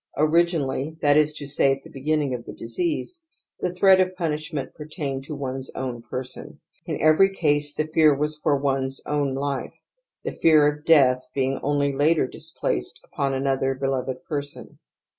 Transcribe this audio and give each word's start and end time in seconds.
Originally, 0.17 0.97
that 1.03 1.15
is 1.15 1.31
to 1.35 1.45
say 1.45 1.71
at 1.71 1.83
the 1.83 1.89
beginning 1.91 2.33
of 2.33 2.43
the 2.43 2.53
disease, 2.55 3.21
the 3.59 3.71
threat 3.71 3.99
of 4.01 4.15
pun 4.15 4.31
ishment 4.31 4.73
pertained 4.73 5.23
to 5.23 5.35
one's 5.35 5.69
Own 5.75 6.01
person; 6.01 6.59
in 6.87 6.99
every 6.99 7.31
case 7.31 7.75
the 7.75 7.85
fear 7.85 8.15
was 8.17 8.35
for 8.35 8.57
one's 8.57 8.99
own 9.05 9.35
life; 9.35 9.79
the 10.23 10.31
fear 10.31 10.67
of 10.67 10.85
death 10.85 11.27
being 11.35 11.59
only 11.61 11.93
later 11.93 12.25
displaced 12.25 12.99
upon 13.03 13.35
another 13.35 13.75
beloved 13.75 14.23
person. 14.23 14.79